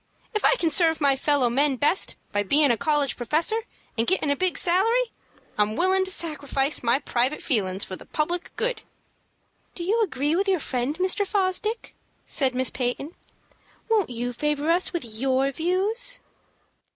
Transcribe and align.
If 0.33 0.43
I 0.43 0.55
can 0.55 0.71
serve 0.71 0.99
my 0.99 1.15
fellow 1.15 1.47
men 1.47 1.75
best 1.75 2.15
by 2.31 2.41
bein' 2.41 2.71
a 2.71 2.75
college 2.75 3.15
professor, 3.15 3.65
and 3.95 4.07
gettin' 4.07 4.31
a 4.31 4.35
big 4.35 4.57
salary, 4.57 5.11
I'm 5.59 5.75
willin' 5.75 6.05
to 6.05 6.09
sacrifice 6.09 6.81
my 6.81 6.97
private 6.97 7.43
feelin's 7.43 7.85
for 7.85 7.95
the 7.95 8.07
public 8.07 8.49
good." 8.55 8.81
"Do 9.75 9.83
you 9.83 10.01
agree 10.01 10.35
with 10.35 10.47
your 10.47 10.59
friend, 10.59 10.97
Mr. 10.97 11.23
Fosdick?" 11.23 11.93
said 12.25 12.55
Miss 12.55 12.71
Peyton. 12.71 13.13
"Won't 13.91 14.09
you 14.09 14.33
favor 14.33 14.71
us 14.71 14.91
with 14.91 15.05
your 15.05 15.51
views?" 15.51 16.19